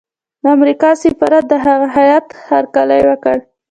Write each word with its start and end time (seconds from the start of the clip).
د 0.43 0.45
امریکا 0.57 0.89
سفارت 1.03 1.43
د 1.49 1.53
هغه 1.65 1.87
هیات 1.97 2.25
هرکلی 2.49 3.01
وکړ. 3.09 3.37